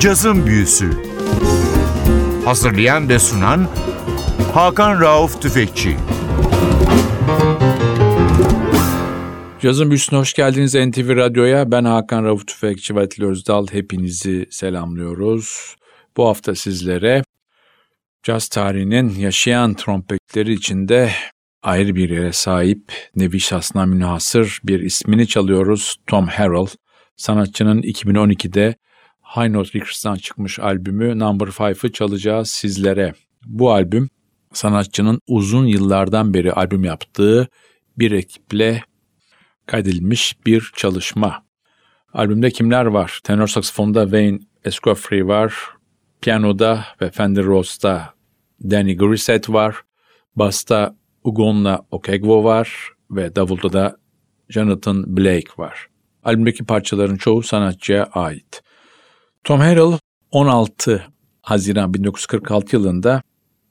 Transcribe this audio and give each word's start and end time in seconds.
Cazın 0.00 0.46
Büyüsü 0.46 0.90
Hazırlayan 2.44 3.08
ve 3.08 3.18
sunan 3.18 3.68
Hakan 4.54 5.00
Rauf 5.00 5.42
Tüfekçi 5.42 5.96
Cazın 9.60 9.90
Büyüsü'ne 9.90 10.18
hoş 10.18 10.32
geldiniz 10.34 10.74
NTV 10.74 11.16
Radyo'ya. 11.16 11.72
Ben 11.72 11.84
Hakan 11.84 12.24
Rauf 12.24 12.46
Tüfekçi 12.46 12.96
ve 12.96 13.00
Atil 13.00 13.24
Özdal. 13.24 13.66
Hepinizi 13.70 14.46
selamlıyoruz. 14.50 15.76
Bu 16.16 16.28
hafta 16.28 16.54
sizlere 16.54 17.22
caz 18.22 18.48
tarihinin 18.48 19.14
yaşayan 19.14 19.74
trompetleri 19.74 20.52
içinde 20.52 21.10
ayrı 21.62 21.94
bir 21.94 22.10
yere 22.10 22.32
sahip, 22.32 22.92
nevi 23.16 23.40
şahsına 23.40 23.86
münhasır 23.86 24.60
bir 24.64 24.80
ismini 24.80 25.28
çalıyoruz. 25.28 25.96
Tom 26.06 26.26
Harrell, 26.26 26.66
sanatçının 27.16 27.82
2012'de 27.82 28.74
High 29.34 29.50
Note 29.50 29.70
Records'tan 29.74 30.16
çıkmış 30.16 30.58
albümü 30.58 31.18
Number 31.18 31.46
5'ı 31.46 31.92
çalacağız 31.92 32.50
sizlere. 32.50 33.12
Bu 33.46 33.72
albüm 33.72 34.10
sanatçının 34.52 35.20
uzun 35.26 35.66
yıllardan 35.66 36.34
beri 36.34 36.52
albüm 36.52 36.84
yaptığı 36.84 37.48
bir 37.98 38.12
ekiple 38.12 38.82
kaydedilmiş 39.66 40.46
bir 40.46 40.72
çalışma. 40.76 41.44
Albümde 42.12 42.50
kimler 42.50 42.84
var? 42.84 43.20
Tenor 43.24 43.46
saksafonda 43.46 44.02
Wayne 44.02 44.38
Escofrey 44.64 45.26
var. 45.26 45.54
Piyanoda 46.20 46.84
ve 47.00 47.10
Fender 47.10 47.44
Rhodes''da 47.44 48.14
Danny 48.70 48.96
Grissett 48.96 49.50
var. 49.50 49.76
Basta 50.36 50.96
Ugonla 51.24 51.80
Okegwo 51.90 52.44
var 52.44 52.92
ve 53.10 53.36
davulda 53.36 53.72
da 53.72 53.96
Jonathan 54.48 55.16
Blake 55.16 55.50
var. 55.58 55.86
Albümdeki 56.24 56.64
parçaların 56.64 57.16
çoğu 57.16 57.42
sanatçıya 57.42 58.04
ait. 58.04 58.62
Tom 59.44 59.60
Harrell 59.60 59.98
16 60.30 61.06
Haziran 61.42 61.94
1946 61.94 62.76
yılında 62.76 63.22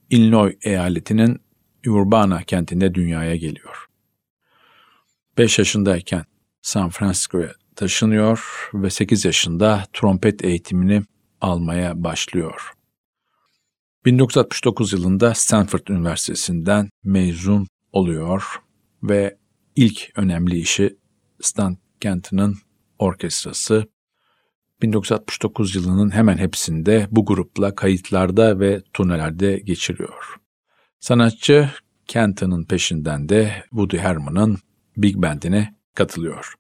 Illinois 0.10 0.56
eyaletinin 0.62 1.42
Urbana 1.88 2.44
kentinde 2.44 2.96
dünyaya 2.96 3.36
geliyor. 3.36 3.86
5 5.38 5.60
yaşındayken 5.60 6.26
San 6.62 6.90
Francisco'ya 6.90 7.52
taşınıyor 7.76 8.70
ve 8.74 8.90
8 8.90 9.26
yaşında 9.26 9.84
trompet 9.94 10.44
eğitimini 10.46 11.04
almaya 11.42 12.04
başlıyor. 12.04 12.72
1969 14.06 14.94
yılında 14.94 15.34
Stanford 15.34 15.88
Üniversitesi'nden 15.88 16.90
mezun 17.04 17.68
oluyor 17.92 18.44
ve 19.04 19.38
ilk 19.76 20.10
önemli 20.16 20.60
işi 20.60 20.98
Stan 21.42 21.78
Kenton'ın 22.02 22.56
orkestrası. 23.00 23.88
1969 24.82 25.76
yılının 25.76 26.10
hemen 26.12 26.38
hepsinde 26.38 27.08
bu 27.12 27.26
grupla 27.26 27.76
kayıtlarda 27.76 28.60
ve 28.60 28.82
turnelerde 28.94 29.58
geçiriyor. 29.58 30.36
Sanatçı 31.00 31.70
Kenton'ın 32.08 32.64
peşinden 32.64 33.30
de 33.30 33.64
Woody 33.70 33.98
Herman'ın 33.98 34.58
Big 34.98 35.16
Band'ine 35.16 35.76
katılıyor. 35.96 36.54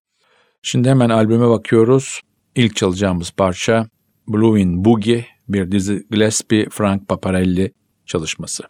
Şimdi 0.62 0.90
hemen 0.90 1.09
albüme 1.09 1.50
bakıyoruz. 1.50 2.22
İlk 2.56 2.75
çalacağımız 2.75 3.31
parça 3.31 3.88
Blue 4.28 4.62
in 4.62 4.86
Boogie 4.86 5.25
bir 5.47 5.72
dizi 5.72 6.08
Gillespie 6.12 6.67
Frank 6.70 7.08
Paparelli 7.08 7.72
çalışması. 8.06 8.64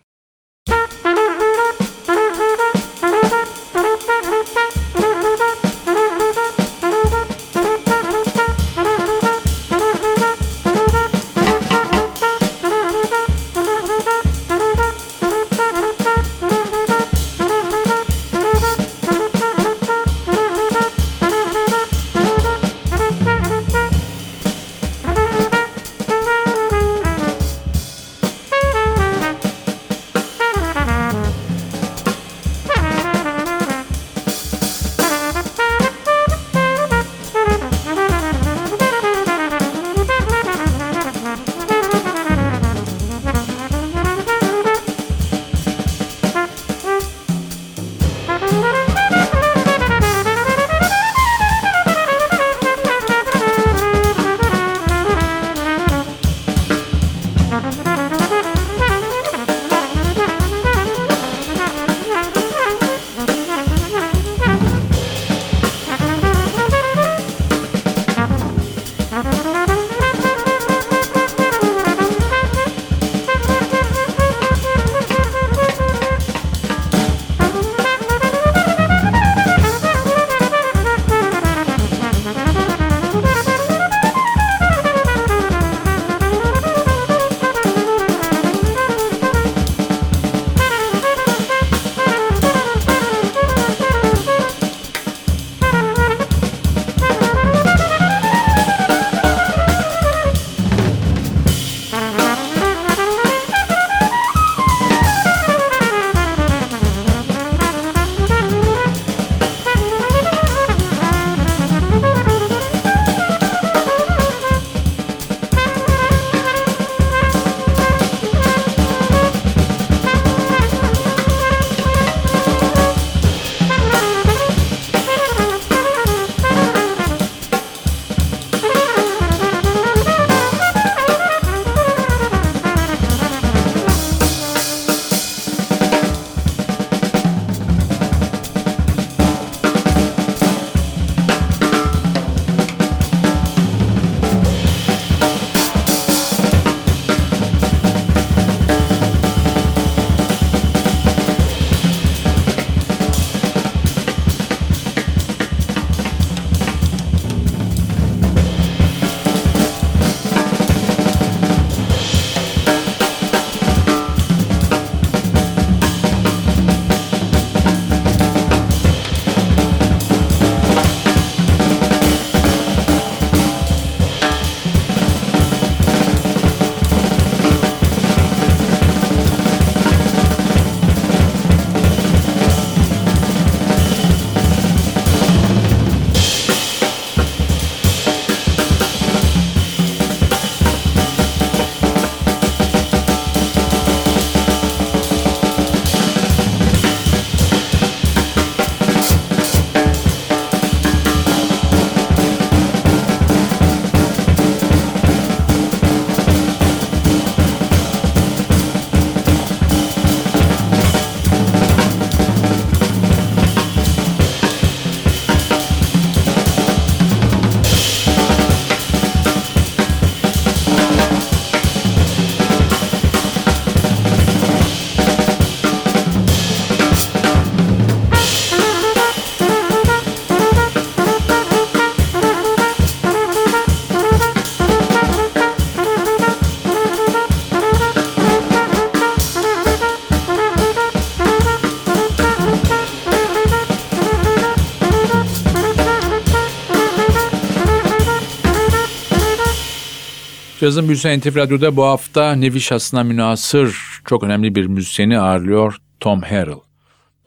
Cazın 250.69 250.88
Büyüsü 250.88 251.19
NTV 251.19 251.36
Radyo'da 251.36 251.75
bu 251.75 251.83
hafta 251.83 252.31
nevi 252.31 252.62
şahsına 252.62 253.04
münasır 253.04 253.77
çok 254.06 254.24
önemli 254.24 254.56
bir 254.56 254.66
müzisyeni 254.66 255.19
ağırlıyor 255.19 255.77
Tom 256.00 256.21
Harrell. 256.21 256.60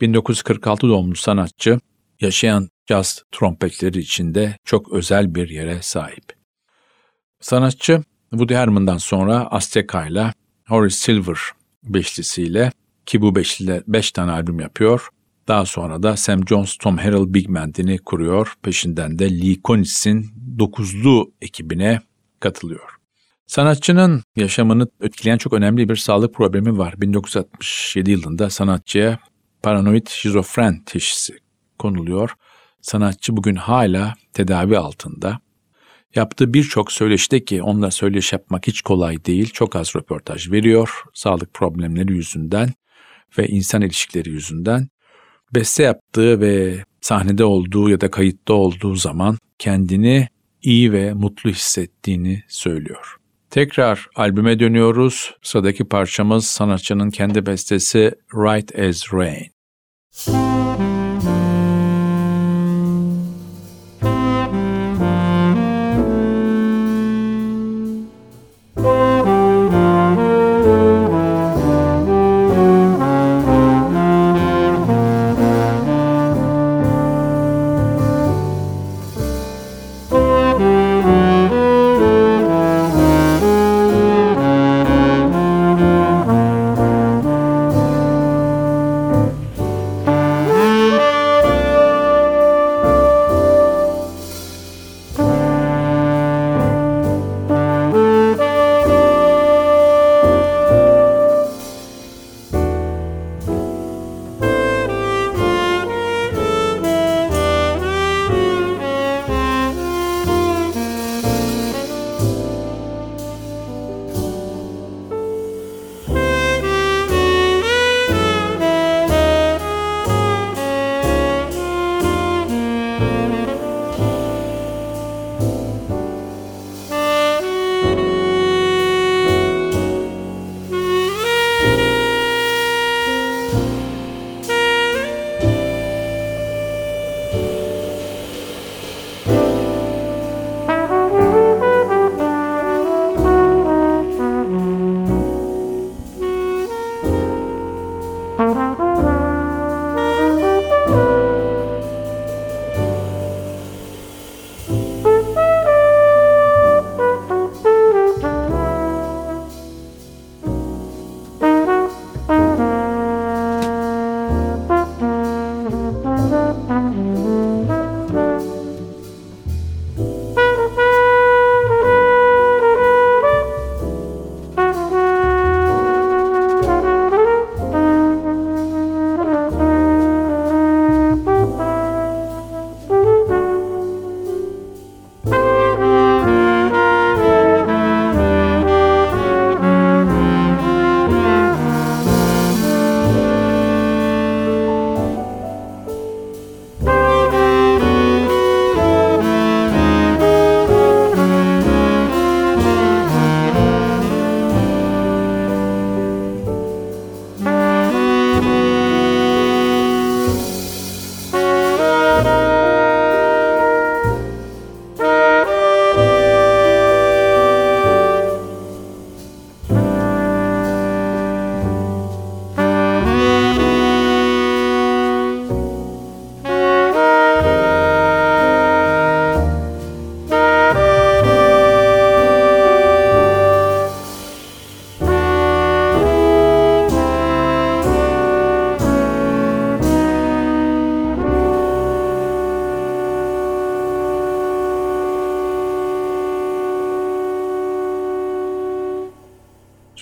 1946 0.01 0.89
doğumlu 0.89 1.17
sanatçı, 1.17 1.81
yaşayan 2.21 2.69
caz 2.87 3.23
trompetleri 3.33 3.99
içinde 3.99 4.57
çok 4.65 4.93
özel 4.93 5.35
bir 5.35 5.49
yere 5.49 5.83
sahip. 5.83 6.25
Sanatçı, 7.41 8.03
Woody 8.31 8.55
Herman'dan 8.55 8.99
sonra 8.99 9.47
Azteca 9.47 10.07
ile 10.07 10.33
Horace 10.69 10.97
Silver 10.97 11.39
beşlisiyle 11.83 12.73
ki 13.07 13.21
bu 13.21 13.35
beşliyle 13.35 13.83
beş 13.87 14.13
tane 14.13 14.31
albüm 14.31 14.61
yapıyor. 14.61 15.09
Daha 15.49 15.67
sonra 15.67 16.03
da 16.03 16.17
Sam 16.17 16.49
Jones, 16.49 16.77
Tom 16.77 16.97
Harrell 16.99 17.35
Big 17.35 17.49
Band'ini 17.49 17.99
kuruyor. 17.99 18.55
Peşinden 18.63 19.19
de 19.19 19.41
Lee 19.41 19.63
Konitz'in 19.63 20.31
dokuzlu 20.59 21.33
ekibine 21.41 22.01
katılıyor. 22.41 23.02
Sanatçının 23.47 24.23
yaşamını 24.37 24.89
etkileyen 25.01 25.39
çok 25.39 25.53
önemli 25.53 25.89
bir 25.89 25.97
sağlık 25.97 26.35
problemi 26.35 26.79
var. 26.79 26.95
1967 27.01 28.11
yılında 28.11 28.51
sanatçıya 28.51 29.19
paranoid 29.63 30.07
şizofren 30.09 30.83
teşhisi 30.87 31.39
konuluyor. 31.79 32.35
Sanatçı 32.81 33.37
bugün 33.37 33.55
hala 33.55 34.15
tedavi 34.33 34.79
altında. 34.79 35.41
Yaptığı 36.15 36.55
birçok 36.55 36.93
söyleşide 36.93 37.45
ki 37.45 37.63
onunla 37.63 37.91
söyleşi 37.91 38.35
yapmak 38.35 38.67
hiç 38.67 38.81
kolay 38.81 39.25
değil. 39.25 39.51
Çok 39.51 39.77
az 39.77 39.97
röportaj 39.97 40.51
veriyor 40.51 41.03
sağlık 41.15 41.55
problemleri 41.55 42.13
yüzünden 42.13 42.69
ve 43.39 43.49
insan 43.49 43.83
ilişkileri 43.83 44.31
yüzünden. 44.31 44.89
Beste 45.55 45.83
yaptığı 45.83 46.41
ve 46.41 46.85
sahnede 47.01 47.45
olduğu 47.45 47.91
ya 47.91 48.01
da 48.01 48.11
kayıtta 48.11 48.55
olduğu 48.55 48.95
zaman 48.95 49.39
kendini 49.59 50.29
iyi 50.63 50.93
ve 50.93 51.15
mutlu 51.15 51.51
hissettiğini 51.51 52.43
söylüyor. 52.49 53.22
Tekrar 53.53 54.09
albüme 54.17 54.59
dönüyoruz. 54.59 55.35
Sıradaki 55.43 55.85
parçamız 55.85 56.47
sanatçının 56.47 57.11
kendi 57.11 57.47
bestesi 57.47 58.13
Right 58.35 58.79
as 58.79 59.13
Rain. 59.13 59.53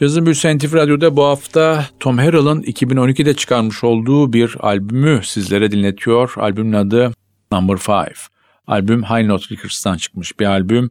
Cazın 0.00 0.26
Büyüsü 0.26 0.58
NTV 0.58 0.74
Radyo'da 0.74 1.16
bu 1.16 1.24
hafta 1.24 1.86
Tom 2.00 2.18
Harrell'ın 2.18 2.62
2012'de 2.62 3.34
çıkarmış 3.34 3.84
olduğu 3.84 4.32
bir 4.32 4.56
albümü 4.60 5.20
sizlere 5.24 5.70
dinletiyor. 5.70 6.32
Albümün 6.36 6.72
adı 6.72 7.12
Number 7.52 7.76
Five. 7.76 8.14
Albüm 8.66 9.02
High 9.02 9.26
Note 9.26 9.44
Records'tan 9.50 9.96
çıkmış 9.96 10.40
bir 10.40 10.46
albüm. 10.46 10.90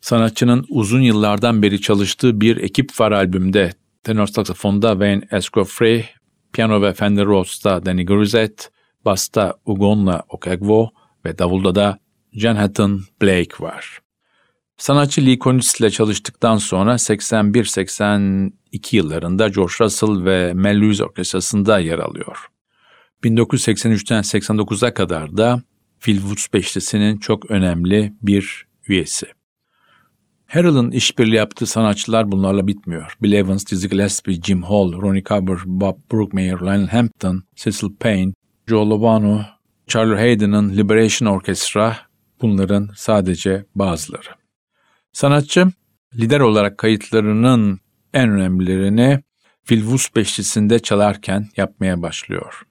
Sanatçının 0.00 0.66
uzun 0.68 1.00
yıllardan 1.00 1.62
beri 1.62 1.80
çalıştığı 1.80 2.40
bir 2.40 2.56
ekip 2.56 3.00
var 3.00 3.12
albümde. 3.12 3.72
Tenor 4.04 4.26
saksafonda 4.26 4.90
Wayne 4.90 5.22
Escofrey, 5.30 6.06
piyano 6.52 6.82
ve 6.82 6.92
Fender 6.92 7.26
Rhodes'ta 7.26 7.86
Danny 7.86 8.04
Grisette, 8.04 8.64
basta 9.04 9.54
Ugonla 9.66 10.22
Okegwo 10.28 10.90
ve 11.24 11.38
davulda 11.38 11.74
da 11.74 11.98
Jonathan 12.32 13.00
Blake 13.22 13.64
var. 13.64 14.03
Sanatçı 14.76 15.26
Lee 15.26 15.38
Konitz 15.38 15.74
ile 15.80 15.90
çalıştıktan 15.90 16.56
sonra 16.56 16.92
81-82 16.92 18.50
yıllarında 18.92 19.48
George 19.48 19.74
Russell 19.80 20.24
ve 20.24 20.52
Mel 20.54 20.80
Lewis 20.80 21.00
Orkestrası'nda 21.00 21.78
yer 21.78 21.98
alıyor. 21.98 22.46
1983'ten 23.24 24.22
89'a 24.22 24.94
kadar 24.94 25.36
da 25.36 25.62
Phil 26.00 26.16
Woods 26.16 26.46
Beşlisi'nin 26.52 27.18
çok 27.18 27.50
önemli 27.50 28.12
bir 28.22 28.66
üyesi. 28.88 29.26
Harrell'ın 30.46 30.90
işbirliği 30.90 31.36
yaptığı 31.36 31.66
sanatçılar 31.66 32.32
bunlarla 32.32 32.66
bitmiyor. 32.66 33.16
Bill 33.22 33.32
Evans, 33.32 33.66
Dizzy 33.66 33.88
Gillespie, 33.88 34.42
Jim 34.42 34.62
Hall, 34.62 34.92
Ronnie 34.92 35.22
Cover, 35.22 35.58
Bob 35.66 35.96
Brookmeyer, 36.12 36.60
Lionel 36.60 36.88
Hampton, 36.88 37.42
Cecil 37.56 37.88
Payne, 38.00 38.32
Joe 38.66 38.90
Lovano, 38.90 39.42
Charlie 39.86 40.16
Hayden'ın 40.16 40.76
Liberation 40.76 41.28
Orchestra 41.28 41.96
bunların 42.42 42.90
sadece 42.96 43.64
bazıları. 43.74 44.43
Sanatçı 45.14 45.66
lider 46.14 46.40
olarak 46.40 46.78
kayıtlarının 46.78 47.80
en 48.14 48.30
önemlilerini 48.30 49.20
Woods 49.68 50.08
beşlisinde 50.16 50.78
çalarken 50.78 51.48
yapmaya 51.56 52.02
başlıyor. 52.02 52.62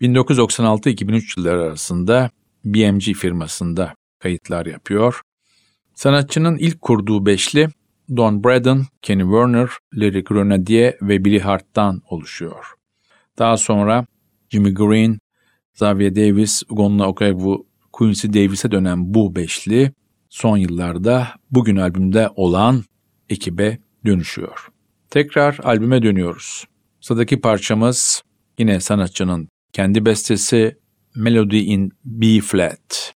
1996-2003 0.00 1.40
yılları 1.40 1.62
arasında 1.62 2.30
BMG 2.64 3.02
firmasında 3.02 3.94
kayıtlar 4.18 4.66
yapıyor. 4.66 5.20
Sanatçının 5.94 6.56
ilk 6.56 6.80
kurduğu 6.80 7.26
beşli 7.26 7.68
Don 8.16 8.44
Braden, 8.44 8.86
Kenny 9.02 9.22
Werner, 9.22 9.68
Larry 9.94 10.24
Grenadier 10.24 10.94
ve 11.02 11.24
Billy 11.24 11.38
Hart'tan 11.38 12.02
oluşuyor. 12.10 12.66
Daha 13.38 13.56
sonra 13.56 14.06
Jimmy 14.50 14.74
Green, 14.74 15.18
Xavier 15.74 16.16
Davis, 16.16 16.62
Ugonna 16.68 17.08
Okegwu, 17.08 17.66
Quincy 17.92 18.26
Davis'e 18.28 18.70
dönen 18.70 19.14
bu 19.14 19.36
beşli 19.36 19.92
son 20.32 20.56
yıllarda 20.56 21.28
bugün 21.50 21.76
albümde 21.76 22.28
olan 22.36 22.84
ekibe 23.28 23.78
dönüşüyor. 24.06 24.68
Tekrar 25.10 25.58
albüme 25.62 26.02
dönüyoruz. 26.02 26.64
Sıradaki 27.00 27.40
parçamız 27.40 28.22
yine 28.58 28.80
sanatçının 28.80 29.48
kendi 29.72 30.04
bestesi 30.04 30.78
Melody 31.14 31.72
in 31.72 31.92
B 32.04 32.40
flat. 32.40 33.14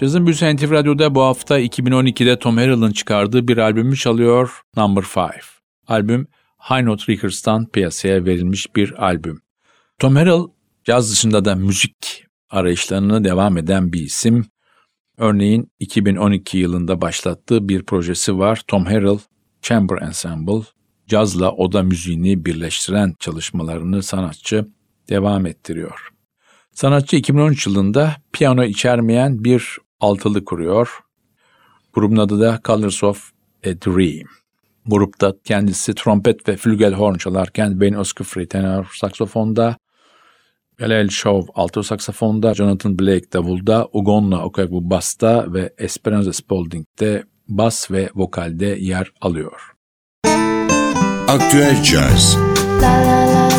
Cazın 0.00 0.26
Büyüsü 0.26 0.56
NTV 0.56 0.70
Radyo'da 0.70 1.14
bu 1.14 1.22
hafta 1.22 1.60
2012'de 1.60 2.38
Tom 2.38 2.56
Harrell'ın 2.56 2.92
çıkardığı 2.92 3.48
bir 3.48 3.58
albümü 3.58 3.96
çalıyor 3.96 4.60
Number 4.76 5.02
5. 5.02 5.14
Albüm 5.88 6.26
High 6.70 6.82
Note 6.82 7.12
Records'tan 7.12 7.66
piyasaya 7.66 8.24
verilmiş 8.24 8.76
bir 8.76 9.04
albüm. 9.04 9.40
Tom 9.98 10.16
Harrell 10.16 10.42
caz 10.84 11.12
dışında 11.12 11.44
da 11.44 11.54
müzik 11.54 12.26
arayışlarını 12.50 13.24
devam 13.24 13.56
eden 13.56 13.92
bir 13.92 14.00
isim. 14.00 14.46
Örneğin 15.18 15.72
2012 15.78 16.58
yılında 16.58 17.00
başlattığı 17.00 17.68
bir 17.68 17.82
projesi 17.82 18.38
var 18.38 18.62
Tom 18.68 18.84
Harrell 18.84 19.18
Chamber 19.62 20.02
Ensemble. 20.02 20.62
Cazla 21.08 21.52
oda 21.52 21.82
müziğini 21.82 22.44
birleştiren 22.44 23.14
çalışmalarını 23.18 24.02
sanatçı 24.02 24.68
devam 25.08 25.46
ettiriyor. 25.46 26.08
Sanatçı 26.72 27.16
2013 27.16 27.66
yılında 27.66 28.16
piyano 28.32 28.64
içermeyen 28.64 29.44
bir 29.44 29.78
altılı 30.00 30.44
kuruyor. 30.44 30.98
Grubun 31.92 32.16
adı 32.16 32.40
da 32.40 32.60
Colors 32.64 33.04
of 33.04 33.30
a 33.64 33.68
Dream. 33.68 34.28
Grupta 34.86 35.32
kendisi 35.44 35.94
trompet 35.94 36.48
ve 36.48 36.56
flügelhorn 36.56 37.14
çalarken 37.14 37.80
Ben 37.80 37.92
Oskufri 37.92 38.48
tenor 38.48 38.86
saksafonda, 38.94 39.76
Galel 40.78 41.08
Shaw 41.08 41.52
alto 41.54 41.82
saksafonda, 41.82 42.54
Jonathan 42.54 42.98
Blake 42.98 43.32
davulda, 43.32 43.88
Ugonna 43.92 44.44
Okagbu 44.44 44.90
basta 44.90 45.52
ve 45.52 45.74
Esperanza 45.78 46.32
Spalding 46.32 46.86
de 47.00 47.24
bas 47.48 47.90
ve 47.90 48.10
vokalde 48.14 48.66
yer 48.66 49.12
alıyor. 49.20 49.72
Aktüel 51.28 51.82
Caz 51.82 52.36
la, 52.80 53.04
la, 53.04 53.44
la. 53.44 53.49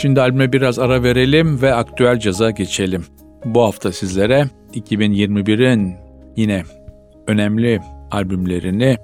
Şimdi 0.00 0.20
albüme 0.20 0.52
biraz 0.52 0.78
ara 0.78 1.02
verelim 1.02 1.62
ve 1.62 1.74
aktüel 1.74 2.18
caza 2.20 2.50
geçelim. 2.50 3.04
Bu 3.44 3.62
hafta 3.62 3.92
sizlere 3.92 4.48
2021'in 4.74 5.96
yine 6.36 6.62
önemli 7.26 7.80
albümlerini 8.10 8.96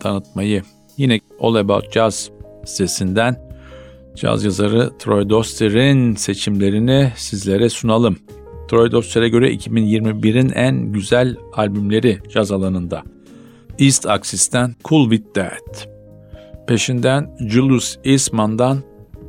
tanıtmayı 0.00 0.62
yine 0.96 1.20
All 1.40 1.54
About 1.54 1.92
Jazz 1.92 2.30
sitesinden 2.64 3.36
caz 4.16 4.44
yazarı 4.44 4.90
Troy 4.98 5.28
Doster'in 5.28 6.14
seçimlerini 6.14 7.12
sizlere 7.16 7.68
sunalım. 7.68 8.16
Troy 8.68 8.90
Doster'e 8.92 9.28
göre 9.28 9.54
2021'in 9.54 10.48
en 10.48 10.92
güzel 10.92 11.36
albümleri 11.52 12.18
caz 12.28 12.52
alanında. 12.52 13.02
East 13.78 14.06
Axis'ten 14.06 14.74
Cool 14.84 15.10
With 15.10 15.34
That. 15.34 15.88
Peşinden 16.66 17.36
Julius 17.48 17.98
Eastman'dan 18.04 18.78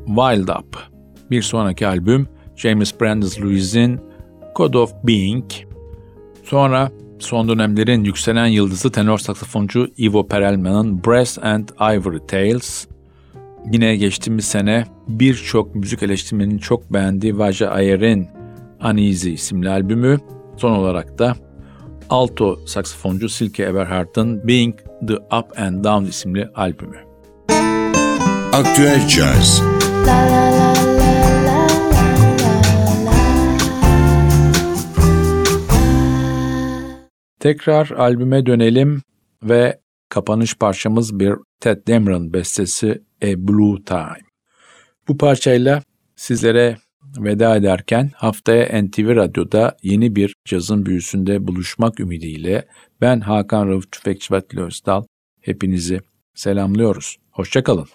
Wild 0.07 0.47
Up. 0.47 0.90
Bir 1.31 1.41
sonraki 1.41 1.87
albüm 1.87 2.27
James 2.55 3.01
Brandes 3.01 3.41
Lewis'in 3.41 3.99
Code 4.55 4.77
of 4.77 4.93
Being. 5.03 5.45
Sonra 6.43 6.91
son 7.19 7.49
dönemlerin 7.49 8.03
yükselen 8.03 8.45
yıldızı 8.45 8.91
tenor 8.91 9.17
saksafoncu 9.17 9.87
Ivo 9.99 10.27
Perelman'ın 10.27 11.03
Brass 11.03 11.37
and 11.37 11.69
Ivory 11.79 12.25
Tales. 12.27 12.87
Yine 13.71 13.95
geçtiğimiz 13.95 14.45
sene 14.45 14.85
birçok 15.07 15.75
müzik 15.75 16.03
eleştirmenin 16.03 16.57
çok 16.57 16.93
beğendiği 16.93 17.37
Vaja 17.37 17.69
Ayer'in 17.69 18.27
Uneasy 18.83 19.33
isimli 19.33 19.69
albümü. 19.69 20.17
Son 20.57 20.71
olarak 20.71 21.19
da 21.19 21.35
alto 22.09 22.59
saksafoncu 22.65 23.29
Silke 23.29 23.63
Eberhardt'ın 23.63 24.47
Being 24.47 24.75
the 25.07 25.15
Up 25.15 25.59
and 25.59 25.83
Down 25.83 26.05
isimli 26.05 26.47
albümü. 26.55 26.97
Aktüel 28.53 29.07
Jazz 29.07 29.61
la 30.05 30.13
la 30.13 30.51
la 30.51 30.70
Tekrar 37.41 37.89
albüme 37.89 38.45
dönelim 38.45 39.01
ve 39.43 39.79
kapanış 40.09 40.57
parçamız 40.57 41.19
bir 41.19 41.33
Ted 41.59 41.87
Dameron 41.87 42.33
bestesi 42.33 43.01
A 43.23 43.27
Blue 43.47 43.83
Time. 43.83 44.25
Bu 45.07 45.17
parçayla 45.17 45.83
sizlere 46.15 46.77
veda 47.17 47.55
ederken 47.55 48.11
haftaya 48.15 48.83
NTV 48.83 49.15
Radyo'da 49.15 49.77
yeni 49.83 50.15
bir 50.15 50.35
cazın 50.45 50.85
büyüsünde 50.85 51.47
buluşmak 51.47 51.99
ümidiyle 51.99 52.65
ben 53.01 53.19
Hakan 53.19 53.67
Rauf 53.67 53.91
Tüfekçi 53.91 54.33
Vatili 54.33 54.61
Özdal 54.61 55.03
hepinizi 55.41 55.99
selamlıyoruz. 56.35 57.17
Hoşçakalın. 57.31 57.87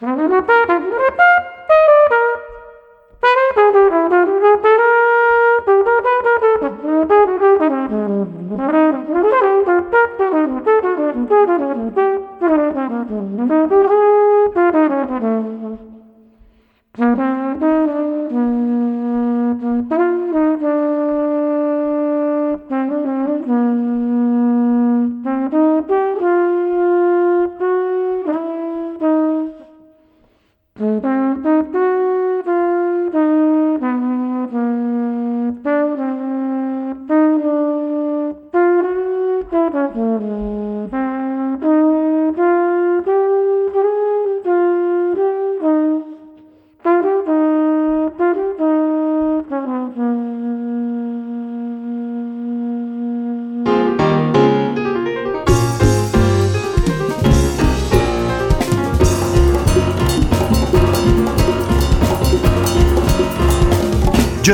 Thank 0.00 0.20
you. 0.20 1.44